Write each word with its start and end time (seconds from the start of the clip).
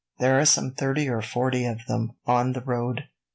"There 0.17 0.39
are 0.39 0.45
some 0.45 0.71
thirty 0.73 1.07
or 1.07 1.21
forty 1.21 1.63
of 1.67 1.81
them 1.87 2.13
on 2.25 2.53
the 2.53 2.61
road. 2.63 3.03